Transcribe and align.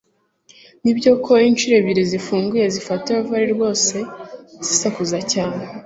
nibyo 0.83 1.11
ko 1.25 1.33
inshuro 1.47 1.73
ebyiri 1.79 2.03
zifunguye 2.11 2.65
zifata 2.75 3.11
valve 3.27 3.51
rwose 3.55 3.95
zisakuza 4.65 5.17
cyane 5.31 5.63